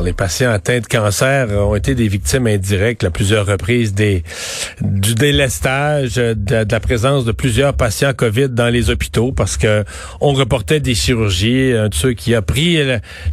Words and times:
Les 0.00 0.14
patients 0.14 0.50
atteints 0.50 0.80
de 0.80 0.86
cancer 0.86 1.48
ont 1.50 1.74
été 1.74 1.94
des 1.94 2.08
victimes 2.08 2.46
indirectes 2.46 3.04
à 3.04 3.10
plusieurs 3.10 3.44
reprises 3.44 3.94
du 3.94 5.14
délestage, 5.14 6.14
de, 6.14 6.66
la 6.70 6.80
présence 6.80 7.26
de 7.26 7.32
plusieurs 7.32 7.74
patients 7.74 8.14
COVID 8.14 8.48
dans 8.48 8.68
les 8.68 8.88
hôpitaux 8.88 9.32
parce 9.32 9.58
que 9.58 9.84
on 10.20 10.32
reportait 10.32 10.80
des 10.80 10.94
chirurgies. 10.94 11.72
Un 11.72 11.88
de 11.88 11.94
ceux 11.94 12.14
qui 12.14 12.34
a 12.34 12.40
pris 12.40 12.82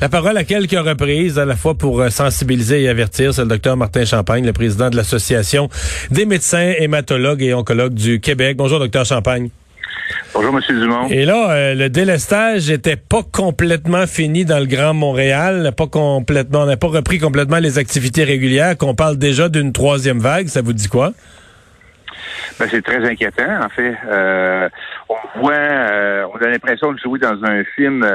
la, 0.02 0.10
parole 0.10 0.38
à 0.38 0.44
quelques 0.44 0.72
reprises, 0.72 1.40
à 1.40 1.46
la 1.46 1.56
fois 1.56 1.76
pour 1.76 2.02
euh, 2.02 2.10
sensibiliser 2.10 2.84
et 2.84 2.90
avertir, 2.90 3.34
c'est 3.34 3.44
le 3.44 3.48
docteur 3.48 3.78
Martin 3.78 4.04
Champagne, 4.04 4.46
le 4.46 4.54
président 4.54 4.90
de 4.90 4.98
l'Association 4.98 5.70
des 6.12 6.26
médecins 6.26 6.74
hématologues 6.78 7.42
et 7.42 7.54
oncologues 7.54 7.94
du 7.94 8.20
Québec. 8.20 8.58
Bonjour, 8.58 8.80
docteur 8.80 9.06
Champagne. 9.06 9.50
Bonjour, 10.34 10.56
M. 10.56 10.62
Dumont. 10.80 11.08
Et 11.10 11.26
là, 11.26 11.52
euh, 11.52 11.76
le 11.76 11.90
délestage 11.90 12.70
était 12.70 12.96
pas 12.96 13.22
complètement 13.24 14.06
fini 14.06 14.46
dans 14.46 14.60
le 14.60 14.68
Grand 14.68 14.94
Montréal, 14.94 15.72
pas 15.76 15.88
complètement, 15.88 16.62
on 16.62 16.66
n'a 16.68 16.78
pas 16.78 16.88
repris 16.88 17.18
complètement 17.18 17.58
les 17.58 17.80
activités 17.80 18.24
régulières, 18.24 18.78
qu'on 18.78 18.94
parle 18.94 19.18
déjà 19.18 19.50
d'une 19.50 19.74
troisième 19.74 20.20
vague. 20.20 20.48
Ça 20.48 20.62
vous 20.62 20.74
dit 20.74 20.88
quoi? 20.88 21.12
Ben, 22.60 22.68
c'est 22.70 22.84
très 22.84 23.04
inquiétant, 23.10 23.64
en 23.64 23.70
fait. 23.70 23.96
Euh, 24.08 24.70
on 25.10 25.40
voit, 25.40 25.54
euh, 25.54 26.26
on 26.34 26.38
a 26.38 26.48
l'impression 26.48 26.92
de 26.92 27.00
jouer 27.00 27.20
dans 27.20 27.44
un 27.44 27.64
film 27.76 28.06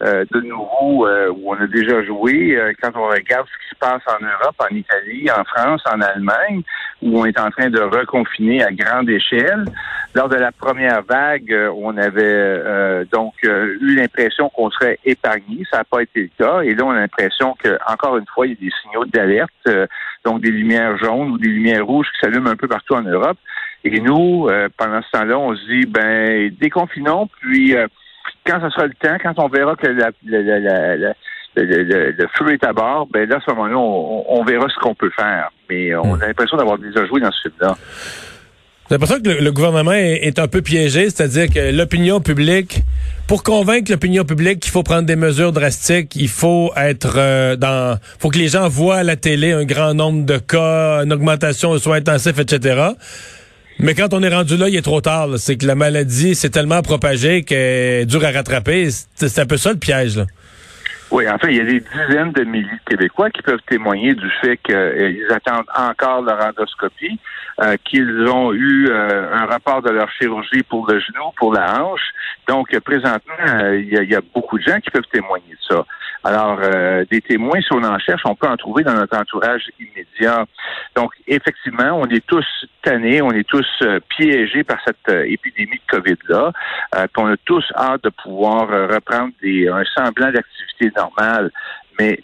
de 0.00 0.40
nouveau 0.40 1.06
où 1.06 1.54
on 1.54 1.54
a 1.54 1.66
déjà 1.66 2.04
joué. 2.04 2.58
quand 2.82 2.90
on 2.96 3.08
regarde 3.08 3.46
ce 3.46 3.64
qui 3.64 3.70
se 3.70 3.78
passe 3.80 4.02
en 4.06 4.22
Europe, 4.22 4.56
en 4.58 4.74
Italie, 4.74 5.30
en 5.30 5.44
France, 5.44 5.80
en 5.86 6.00
Allemagne, 6.02 6.62
où 7.00 7.18
on 7.18 7.24
est 7.24 7.38
en 7.40 7.50
train 7.50 7.70
de 7.70 7.80
reconfiner 7.80 8.62
à 8.62 8.70
grande 8.72 9.08
échelle. 9.08 9.64
Lors 10.14 10.28
de 10.28 10.36
la 10.36 10.52
première 10.52 11.02
vague, 11.02 11.52
euh, 11.52 11.72
on 11.76 11.96
avait 11.96 12.22
euh, 12.22 13.04
donc 13.10 13.34
euh, 13.44 13.76
eu 13.80 13.96
l'impression 13.96 14.48
qu'on 14.48 14.70
serait 14.70 15.00
épargné. 15.04 15.64
Ça 15.68 15.78
n'a 15.78 15.84
pas 15.84 16.02
été 16.02 16.22
le 16.22 16.30
cas. 16.38 16.60
Et 16.60 16.72
là, 16.72 16.84
on 16.84 16.90
a 16.90 17.00
l'impression 17.00 17.56
que 17.60 17.76
encore 17.88 18.16
une 18.16 18.26
fois, 18.32 18.46
il 18.46 18.50
y 18.50 18.56
a 18.56 18.60
des 18.60 18.72
signaux 18.80 19.04
d'alerte, 19.06 19.68
donc 20.24 20.40
des 20.40 20.52
lumières 20.52 20.96
jaunes 20.98 21.32
ou 21.32 21.38
des 21.38 21.48
lumières 21.48 21.84
rouges 21.84 22.06
qui 22.12 22.20
s'allument 22.20 22.50
un 22.50 22.56
peu 22.56 22.68
partout 22.68 22.94
en 22.94 23.02
Europe. 23.02 23.38
Et 23.82 24.00
nous, 24.00 24.48
pendant 24.76 25.02
ce 25.02 25.10
temps-là, 25.10 25.36
on 25.36 25.54
se 25.56 25.66
dit, 25.66 25.86
ben, 25.86 26.48
déconfinons, 26.60 27.28
puis 27.40 27.74
quand 28.46 28.60
ce 28.60 28.70
sera 28.70 28.86
le 28.86 28.94
temps, 28.94 29.16
quand 29.20 29.38
on 29.38 29.48
verra 29.48 29.74
que 29.74 29.88
la, 29.88 30.10
le, 31.56 32.26
feu 32.38 32.52
est 32.52 32.64
à 32.64 32.72
bord, 32.72 33.08
ben 33.08 33.28
là, 33.28 33.36
à 33.36 33.40
ce 33.40 33.50
moment-là, 33.50 33.76
on, 33.76 34.44
verra 34.44 34.68
ce 34.68 34.78
qu'on 34.78 34.94
peut 34.94 35.10
faire. 35.10 35.50
Mais 35.68 35.94
on 35.96 36.16
hmm. 36.16 36.22
a 36.22 36.26
l'impression 36.28 36.56
d'avoir 36.56 36.78
déjà 36.78 37.04
joué 37.04 37.20
dans 37.20 37.32
ce 37.32 37.48
film-là. 37.48 37.74
J'ai 38.88 38.96
l'impression 38.96 39.18
que 39.22 39.30
le, 39.30 39.50
gouvernement 39.50 39.92
est, 39.92 40.38
un 40.38 40.46
peu 40.46 40.60
piégé, 40.60 41.04
c'est-à-dire 41.08 41.48
que 41.48 41.70
l'opinion 41.70 42.20
publique, 42.20 42.82
pour 43.26 43.42
convaincre 43.42 43.90
l'opinion 43.90 44.24
publique 44.24 44.60
qu'il 44.60 44.72
faut 44.72 44.82
prendre 44.82 45.04
des 45.04 45.16
mesures 45.16 45.52
drastiques, 45.52 46.14
il 46.16 46.28
faut 46.28 46.70
être 46.76 47.14
euh, 47.16 47.56
dans, 47.56 47.98
faut 48.18 48.28
que 48.28 48.36
les 48.38 48.48
gens 48.48 48.68
voient 48.68 48.96
à 48.96 49.02
la 49.02 49.16
télé 49.16 49.52
un 49.52 49.64
grand 49.64 49.94
nombre 49.94 50.26
de 50.26 50.36
cas, 50.36 51.02
une 51.02 51.14
augmentation 51.14 51.72
de 51.72 51.78
soins 51.78 51.96
intensifs, 51.96 52.38
etc. 52.38 52.90
Mais 53.78 53.94
quand 53.94 54.12
on 54.12 54.22
est 54.22 54.28
rendu 54.28 54.58
là, 54.58 54.68
il 54.68 54.76
est 54.76 54.82
trop 54.82 55.00
tard. 55.00 55.30
C'est 55.38 55.56
que 55.56 55.66
la 55.66 55.74
maladie 55.74 56.34
s'est 56.34 56.50
tellement 56.50 56.82
propagée 56.82 57.42
qu'elle 57.42 58.02
est 58.02 58.06
dure 58.06 58.24
à 58.24 58.32
rattraper. 58.32 58.88
C'est 59.14 59.38
un 59.38 59.46
peu 59.46 59.56
ça 59.56 59.70
le 59.72 59.78
piège. 59.78 60.18
Là. 60.18 60.26
Oui, 61.14 61.28
en 61.28 61.38
fait, 61.38 61.52
il 61.52 61.58
y 61.58 61.60
a 61.60 61.64
des 61.64 61.78
dizaines 61.78 62.32
de 62.32 62.42
milliers 62.42 62.66
de 62.66 62.90
Québécois 62.90 63.30
qui 63.30 63.40
peuvent 63.40 63.62
témoigner 63.68 64.14
du 64.14 64.28
fait 64.40 64.56
qu'ils 64.56 64.74
euh, 64.74 65.32
attendent 65.32 65.70
encore 65.72 66.22
leur 66.22 66.44
endoscopie, 66.44 67.20
euh, 67.60 67.76
qu'ils 67.84 68.26
ont 68.26 68.52
eu 68.52 68.88
euh, 68.88 69.32
un 69.32 69.46
rapport 69.46 69.80
de 69.80 69.90
leur 69.90 70.10
chirurgie 70.10 70.64
pour 70.64 70.90
le 70.90 70.98
genou, 70.98 71.30
pour 71.36 71.54
la 71.54 71.80
hanche. 71.80 72.02
Donc, 72.48 72.76
présentement, 72.80 73.32
il 73.74 74.10
y, 74.10 74.16
a 74.16 74.20
beaucoup 74.34 74.58
de 74.58 74.64
gens 74.64 74.80
qui 74.80 74.90
peuvent 74.90 75.06
témoigner 75.12 75.52
de 75.52 75.74
ça. 75.76 75.84
Alors, 76.24 76.58
des 77.10 77.20
témoins, 77.20 77.60
si 77.60 77.72
on 77.72 77.84
en 77.84 77.98
cherche, 77.98 78.22
on 78.24 78.34
peut 78.34 78.48
en 78.48 78.56
trouver 78.56 78.82
dans 78.82 78.94
notre 78.94 79.16
entourage 79.16 79.70
immédiat. 79.78 80.46
Donc, 80.96 81.12
effectivement, 81.26 81.92
on 81.92 82.06
est 82.06 82.26
tous 82.26 82.46
tannés, 82.82 83.22
on 83.22 83.30
est 83.30 83.46
tous 83.46 83.66
piégés 84.08 84.64
par 84.64 84.78
cette 84.84 85.08
épidémie 85.26 85.80
de 85.88 85.96
COVID-là. 85.96 86.52
puis 86.92 87.08
on 87.18 87.28
a 87.28 87.36
tous 87.44 87.64
hâte 87.76 88.04
de 88.04 88.10
pouvoir 88.10 88.68
reprendre 88.68 89.32
des, 89.42 89.68
un 89.68 89.84
semblant 89.84 90.30
d'activité 90.30 90.90
mais 91.98 92.18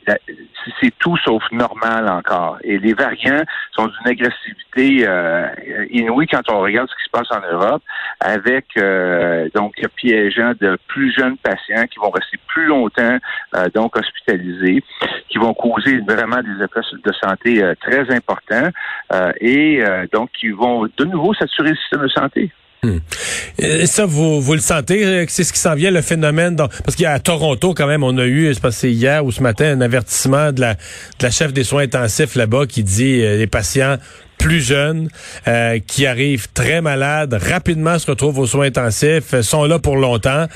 c'est 0.81 0.93
tout 0.99 1.17
sauf 1.19 1.43
normal 1.53 2.09
encore. 2.09 2.59
Et 2.63 2.79
les 2.79 2.93
variants 2.93 3.43
sont 3.73 3.87
d'une 3.87 4.09
agressivité 4.09 5.07
euh, 5.07 5.49
inouïe 5.91 6.27
quand 6.27 6.49
on 6.51 6.61
regarde 6.61 6.89
ce 6.89 6.95
qui 6.97 7.05
se 7.05 7.11
passe 7.11 7.31
en 7.31 7.41
Europe, 7.53 7.83
avec 8.21 8.67
euh, 8.77 9.49
donc 9.55 9.75
piégeant 9.97 10.53
de 10.61 10.79
plus 10.89 11.13
jeunes 11.13 11.37
patients 11.39 11.87
qui 11.87 11.99
vont 11.99 12.11
rester 12.11 12.39
plus 12.49 12.67
longtemps 12.67 13.19
euh, 13.55 13.69
donc 13.75 13.97
hospitalisés, 13.97 14.83
qui 15.29 15.39
vont 15.39 15.55
causer 15.55 15.99
vraiment 15.99 16.43
des 16.43 16.65
effets 16.65 16.81
de 17.05 17.13
santé 17.13 17.63
très 17.81 18.11
importants 18.15 18.71
et 19.41 19.83
donc 20.13 20.31
qui 20.33 20.49
vont 20.51 20.89
de 20.97 21.05
nouveau 21.05 21.35
saturer 21.35 21.71
le 21.71 21.77
système 21.77 22.03
de 22.03 22.09
santé. 22.09 22.53
Hmm. 22.83 22.97
ça, 23.85 24.07
vous, 24.07 24.41
vous 24.41 24.55
le 24.55 24.61
sentez, 24.61 25.05
euh, 25.05 25.27
c'est 25.29 25.45
ce 25.45 25.53
qui 25.53 25.59
s'en 25.59 25.75
vient, 25.75 25.91
le 25.91 26.01
phénomène, 26.01 26.57
parce 26.57 26.97
qu'à 26.97 27.19
Toronto, 27.19 27.75
quand 27.75 27.87
même, 27.87 28.03
on 28.03 28.17
a 28.17 28.25
eu, 28.25 28.55
c'est 28.55 28.61
passé 28.61 28.91
hier 28.91 29.23
ou 29.23 29.33
ce 29.33 29.43
matin, 29.43 29.67
un 29.67 29.83
avertissement 29.83 30.51
de 30.51 30.63
la, 30.63 30.75
de 30.75 30.79
la 31.23 31.31
chef 31.31 31.53
des 31.53 31.63
soins 31.63 31.83
intensifs 31.83 32.37
là-bas 32.37 32.65
qui 32.67 32.83
dit 32.83 33.21
euh, 33.21 33.37
les 33.37 33.47
patients 33.47 33.99
plus 34.39 34.63
jeunes 34.63 35.11
euh, 35.47 35.79
qui 35.87 36.07
arrivent 36.07 36.49
très 36.55 36.81
malades, 36.81 37.35
rapidement 37.35 37.99
se 37.99 38.11
retrouvent 38.11 38.39
aux 38.39 38.47
soins 38.47 38.69
intensifs, 38.69 39.39
sont 39.43 39.67
là 39.67 39.79
pour 39.79 39.97
longtemps. 39.97 40.47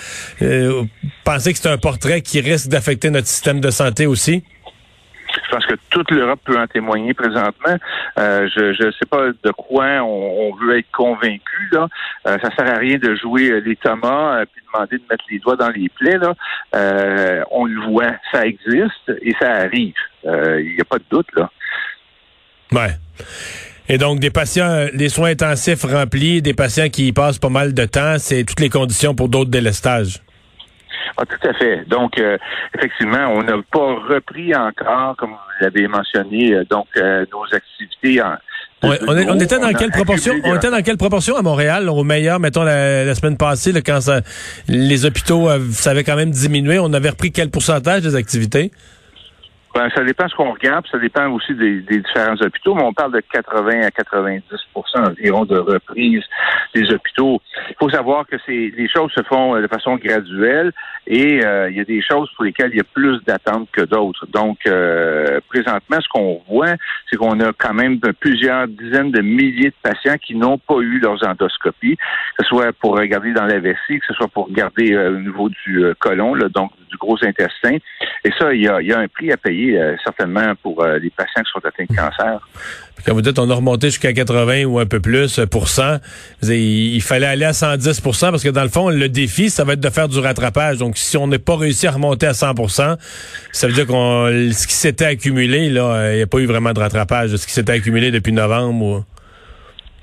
pensez 1.25 1.53
que 1.53 1.59
c'est 1.59 1.69
un 1.69 1.77
portrait 1.77 2.23
qui 2.23 2.41
risque 2.41 2.69
d'affecter 2.69 3.11
notre 3.11 3.27
système 3.27 3.61
de 3.61 3.71
santé 3.71 4.07
aussi? 4.07 4.43
Pense 5.55 5.67
que 5.67 5.77
toute 5.89 6.11
l'Europe 6.11 6.41
peut 6.45 6.59
en 6.59 6.67
témoigner 6.67 7.15
présentement. 7.15 7.77
Euh, 8.19 8.49
je 8.53 8.87
ne 8.87 8.91
sais 8.91 9.07
pas 9.09 9.29
de 9.29 9.51
quoi 9.53 10.03
on, 10.03 10.53
veut 10.57 10.79
être 10.79 10.91
convaincu. 10.91 11.69
Là. 11.71 11.87
Euh, 12.27 12.39
ça 12.43 12.51
sert 12.57 12.75
à 12.75 12.77
rien 12.77 12.99
de 12.99 13.15
jouer 13.15 13.51
euh, 13.51 13.61
les 13.61 13.77
Thomas 13.77 14.41
euh, 14.41 14.47
puis 14.53 14.63
demander 14.73 14.99
de 14.99 15.05
mettre 15.09 15.25
les 15.31 15.39
doigts 15.39 15.55
dans 15.55 15.69
les 15.69 15.89
plaies. 15.91 16.19
On 17.53 17.67
le 17.67 17.81
voit, 17.89 18.17
ça 18.33 18.45
existe 18.45 19.13
et 19.23 19.33
ça 19.41 19.53
arrive. 19.53 19.95
Il 20.25 20.75
n'y 20.75 20.81
a 20.81 20.85
pas 20.85 20.99
de 20.99 21.05
doute 21.09 21.29
là. 21.37 21.49
Ouais. 22.73 22.91
Et 23.89 23.97
donc, 23.97 24.19
des 24.19 24.31
patients, 24.31 24.87
des 24.93 25.09
soins 25.09 25.31
intensifs 25.31 25.85
remplis, 25.85 26.43
des 26.43 26.55
patients 26.55 26.89
qui 26.89 27.07
y 27.09 27.13
passent 27.13 27.39
pas 27.39 27.49
mal 27.49 27.75
de 27.75 27.85
temps, 27.85 28.17
c'est 28.19 28.43
toutes 28.43 28.59
les 28.59 28.71
conditions 28.71 29.15
pour 29.15 29.29
d'autres 29.29 29.51
délestages. 29.51 30.24
Ah, 31.17 31.25
tout 31.27 31.49
à 31.49 31.53
fait. 31.55 31.85
Donc, 31.89 32.19
euh, 32.19 32.37
effectivement, 32.75 33.29
on 33.33 33.43
n'a 33.43 33.57
pas 33.71 33.95
repris 34.09 34.55
encore, 34.55 35.17
comme 35.17 35.31
vous 35.31 35.37
l'avez 35.61 35.87
mentionné, 35.87 36.53
euh, 36.53 36.65
donc 36.69 36.87
euh, 36.97 37.25
nos 37.33 37.45
activités 37.55 38.23
en, 38.23 38.37
on, 38.83 39.41
était 39.41 39.59
dans 39.59 39.73
quelle 39.73 39.93
proportion 39.93 40.35
On 40.45 40.57
était 40.57 40.71
dans 40.71 40.83
quelle 40.83 40.99
proportion 40.99 41.37
à 41.37 41.43
Montréal 41.43 41.89
au 41.89 42.05
meilleur 42.05 42.39
mettons 42.39 42.65
la, 42.65 43.15
semaine 43.15 43.39
passée 43.39 43.73
quand 43.81 43.99
les 44.69 45.07
hôpitaux 45.07 45.49
savaient 45.71 46.05
quand 46.05 46.17
même 46.17 46.31
diminué, 46.31 46.79
on 46.79 46.93
avait 46.93 47.09
repris 47.09 47.33
quel 47.33 47.49
pourcentage 47.49 48.03
des 48.03 48.15
activités? 48.15 48.73
Ben, 49.75 49.89
ça 49.95 50.05
dépend 50.05 50.29
ce 50.29 50.35
qu'on 50.35 50.53
regarde, 50.53 50.87
ça 50.91 50.99
dépend 50.99 51.29
aussi 51.31 51.55
des, 51.55 51.81
différents 51.81 52.37
hôpitaux, 52.41 52.75
mais 52.75 52.85
on 52.85 52.93
parle 52.93 53.13
de 53.13 53.21
80 53.21 53.83
à 53.83 53.91
90 53.91 54.43
environ 54.97 55.45
de 55.45 55.57
reprise 55.57 56.23
des 56.75 56.93
hôpitaux. 56.93 57.41
Il 57.71 57.77
faut 57.79 57.91
savoir 57.91 58.27
que 58.27 58.37
c'est 58.47 58.73
les 58.77 58.89
choses 58.89 59.13
se 59.13 59.23
font 59.23 59.61
de 59.61 59.67
façon 59.67 59.97
graduelle 59.97 60.73
et 61.07 61.45
euh, 61.45 61.71
il 61.71 61.77
y 61.77 61.81
a 61.81 61.85
des 61.85 62.03
choses 62.03 62.31
pour 62.35 62.45
lesquelles 62.45 62.71
il 62.73 62.79
y 62.79 62.81
a 62.81 62.85
plus 62.85 63.23
d'attentes 63.25 63.69
que 63.73 63.83
d'autres. 63.83 64.27
Donc, 64.27 64.59
euh, 64.67 65.41
présentement, 65.49 65.99
ce 66.01 66.09
qu'on 66.09 66.43
voit, 66.49 66.75
c'est 67.11 67.17
qu'on 67.17 67.39
a 67.41 67.53
quand 67.53 67.75
même 67.75 67.99
plusieurs 68.21 68.69
dizaines 68.69 69.11
de 69.11 69.21
milliers 69.21 69.71
de 69.71 69.75
patients 69.83 70.17
qui 70.17 70.35
n'ont 70.35 70.59
pas 70.59 70.79
eu 70.79 70.99
leurs 70.99 71.27
endoscopies, 71.27 71.97
que 71.97 72.45
ce 72.45 72.49
soit 72.49 72.73
pour 72.73 72.97
regarder 72.97 73.33
dans 73.33 73.47
la 73.47 73.59
vessie, 73.59 73.99
que 73.99 74.07
ce 74.07 74.15
soit 74.15 74.29
pour 74.29 74.47
regarder 74.47 74.93
euh, 74.93 75.17
au 75.17 75.21
niveau 75.21 75.49
du 75.49 75.85
colon, 75.99 76.35
là, 76.35 76.49
donc 76.49 76.73
du 76.91 76.97
gros 76.97 77.17
intestin. 77.23 77.77
Et 78.25 78.31
ça, 78.39 78.53
il 78.53 78.63
y 78.63 78.69
a, 78.69 78.81
il 78.81 78.89
y 78.89 78.93
a 78.93 78.99
un 78.99 79.09
prix 79.09 79.31
à 79.33 79.37
payer 79.37 79.79
certainement 80.03 80.55
pour 80.63 80.85
les 80.85 81.11
patients 81.11 81.43
qui 81.43 81.51
sont 81.53 81.67
atteints 81.67 81.85
de 81.89 81.95
cancer. 81.95 82.49
quand 83.05 83.13
vous 83.13 83.21
dites 83.21 83.39
on 83.39 83.51
a 83.51 83.55
remonté 83.55 83.89
jusqu'à 83.89 84.13
80 84.13 84.65
ou 84.65 84.79
un 84.79 84.87
peu 84.87 85.01
plus 85.01 85.41
pour 85.51 85.69
cent, 85.69 85.99
il 86.43 87.03
fallait 87.03 87.27
aller 87.27 87.45
à 87.45 87.51
110% 87.51 88.31
parce 88.31 88.43
que 88.43 88.49
dans 88.49 88.63
le 88.63 88.69
fond, 88.69 88.89
le 88.89 89.09
défi, 89.09 89.51
ça 89.51 89.65
va 89.65 89.75
être 89.75 89.81
de 89.81 89.91
faire 89.91 90.09
du 90.09 90.19
rattrapage. 90.19 90.79
Donc, 90.79 90.97
si 90.97 91.17
on 91.17 91.27
n'est 91.27 91.39
pas 91.39 91.57
réussi 91.57 91.87
à 91.87 91.93
remonter 91.93 92.27
à 92.27 92.33
100% 92.33 92.97
ça 93.53 93.67
veut 93.67 93.73
dire 93.73 93.87
qu'on 93.87 94.27
ce 94.53 94.67
qui 94.67 94.75
s'était 94.75 95.05
accumulé, 95.05 95.71
là, 95.71 96.13
il 96.13 96.17
n'y 96.17 96.23
a 96.23 96.27
pas 96.27 96.39
eu 96.39 96.47
vraiment 96.47 96.73
de 96.73 96.81
rattrapage. 96.81 97.35
Ce 97.37 97.47
qui 97.47 97.53
s'était 97.53 97.73
accumulé 97.73 98.11
depuis 98.11 98.33
novembre 98.33 98.85
ou... 98.85 99.05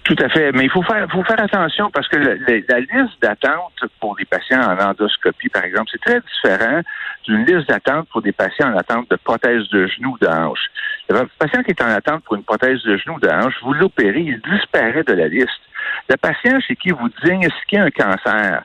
Tout 0.03 0.15
à 0.17 0.29
fait, 0.29 0.51
mais 0.51 0.63
il 0.63 0.69
faut 0.71 0.81
faire, 0.81 1.07
faut 1.11 1.23
faire 1.23 1.39
attention 1.39 1.91
parce 1.91 2.07
que 2.07 2.17
la 2.17 2.79
liste 2.79 3.21
d'attente 3.21 3.83
pour 3.99 4.15
des 4.15 4.25
patients 4.25 4.61
en 4.61 4.77
endoscopie, 4.77 5.49
par 5.49 5.63
exemple, 5.63 5.89
c'est 5.91 6.01
très 6.01 6.19
différent 6.21 6.81
d'une 7.25 7.45
liste 7.45 7.69
d'attente 7.69 8.07
pour 8.09 8.21
des 8.23 8.31
patients 8.31 8.73
en 8.73 8.77
attente 8.77 9.09
de 9.11 9.15
prothèse 9.17 9.69
de 9.69 9.85
genou 9.85 10.13
ou 10.13 10.17
de 10.17 10.27
hanche. 10.27 10.71
Le 11.07 11.27
patient 11.37 11.61
qui 11.61 11.71
est 11.71 11.81
en 11.83 11.89
attente 11.89 12.23
pour 12.23 12.35
une 12.35 12.43
prothèse 12.43 12.81
de 12.81 12.97
genou 12.97 13.17
ou 13.17 13.19
de 13.19 13.29
hanche, 13.29 13.53
vous 13.61 13.73
l'opérez, 13.73 14.21
il 14.21 14.41
disparaît 14.41 15.03
de 15.03 15.13
la 15.13 15.27
liste. 15.27 15.61
Le 16.09 16.17
patient 16.17 16.59
chez 16.61 16.75
qui 16.75 16.89
vous 16.89 17.09
diagnostiquez 17.23 17.77
un 17.77 17.91
cancer 17.91 18.63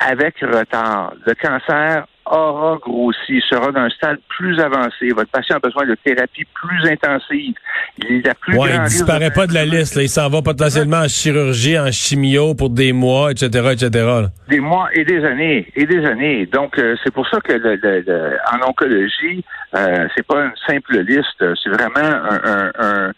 avec 0.00 0.38
retard, 0.40 1.14
le 1.26 1.34
cancer 1.34 2.06
aura 2.26 2.78
grossi, 2.80 3.42
sera 3.48 3.70
d'un 3.70 3.88
stade 3.90 4.18
plus 4.28 4.58
avancé. 4.58 5.08
Votre 5.14 5.30
patient 5.30 5.56
a 5.56 5.58
besoin 5.58 5.86
de 5.86 5.94
thérapie 6.04 6.44
plus 6.54 6.90
intensive. 6.90 7.54
Il 7.98 8.26
a 8.28 8.34
plus 8.34 8.56
ouais, 8.56 8.70
il 8.74 8.82
disparaît 8.84 9.30
pas 9.30 9.46
de 9.46 9.54
la 9.54 9.64
liste. 9.64 9.94
Là. 9.94 10.02
Il 10.02 10.08
s'en 10.08 10.28
va 10.28 10.42
potentiellement 10.42 10.98
en 10.98 11.08
chirurgie, 11.08 11.78
en 11.78 11.92
chimio 11.92 12.54
pour 12.54 12.70
des 12.70 12.92
mois, 12.92 13.30
etc., 13.30 13.46
etc. 13.72 14.28
Des 14.48 14.60
mois 14.60 14.88
et 14.94 15.04
des 15.04 15.24
années 15.24 15.66
et 15.76 15.86
des 15.86 16.04
années. 16.06 16.46
Donc 16.46 16.78
euh, 16.78 16.96
c'est 17.04 17.12
pour 17.12 17.28
ça 17.28 17.40
que 17.40 17.52
le, 17.52 18.38
en 18.52 18.68
oncologie, 18.68 19.44
euh, 19.74 20.08
c'est 20.16 20.26
pas 20.26 20.44
une 20.44 20.56
simple 20.66 21.00
liste. 21.00 21.44
C'est 21.62 21.70
vraiment 21.70 22.00
un, 22.00 22.72
un, 22.78 23.12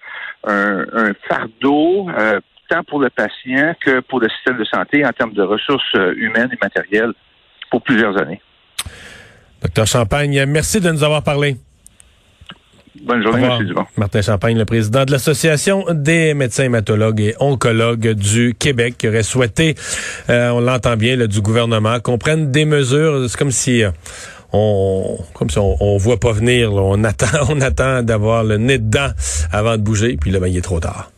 un, 0.46 0.84
un 0.93 1.12
fardeau. 1.29 2.08
Euh, 2.19 2.40
tant 2.69 2.83
pour 2.85 3.01
le 3.01 3.11
patient 3.11 3.75
que 3.81 4.01
pour 4.01 4.21
le 4.21 4.29
système 4.29 4.59
de 4.59 4.65
santé 4.65 5.05
en 5.05 5.11
termes 5.11 5.33
de 5.33 5.43
ressources 5.43 5.95
euh, 5.97 6.15
humaines 6.17 6.51
et 6.53 6.59
matérielles 6.63 7.13
pour 7.71 7.83
plusieurs 7.83 8.21
années. 8.21 8.41
Docteur 9.63 9.87
Champagne, 9.87 10.45
merci 10.47 10.81
de 10.81 10.91
nous 10.91 11.03
avoir 11.03 11.23
parlé. 11.23 11.57
Bonne 13.03 13.23
journée, 13.23 13.45
M. 13.45 13.67
Dumont. 13.67 13.87
Martin 13.97 14.23
Champagne, 14.23 14.57
le 14.57 14.65
président 14.65 15.05
de 15.05 15.13
l'Association 15.13 15.85
des 15.91 16.35
médecins 16.35 16.65
hématologues 16.65 17.21
et 17.21 17.35
oncologues 17.41 18.13
du 18.13 18.55
Québec, 18.59 18.97
qui 18.99 19.09
aurait 19.09 19.23
souhaité, 19.23 19.75
euh, 20.31 20.51
on 20.51 20.61
l'entend 20.61 20.97
bien, 20.97 21.17
du 21.27 21.41
gouvernement, 21.41 22.01
qu'on 22.01 22.19
prenne 22.19 22.51
des 22.51 22.65
mesures. 22.65 23.29
C'est 23.29 23.37
comme 23.37 23.51
si 23.51 23.85
euh, 23.85 23.91
on, 24.53 25.19
comme 25.35 25.51
si 25.51 25.59
on, 25.59 25.97
voit 25.99 26.19
pas 26.19 26.33
venir. 26.33 26.73
on 26.73 27.05
attend, 27.05 27.47
on 27.49 27.61
attend 27.61 28.03
d'avoir 28.03 28.45
le 28.45 28.57
nez 28.57 28.79
dedans 28.79 29.11
avant 29.53 29.77
de 29.77 29.83
bouger. 29.83 30.17
Puis 30.21 30.31
là, 30.31 30.41
ben, 30.41 30.49
il 30.49 30.57
est 30.57 30.63
trop 30.63 30.81
tard. 30.81 31.11